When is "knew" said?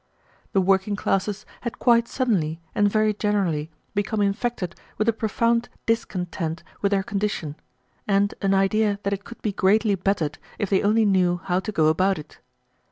11.05-11.39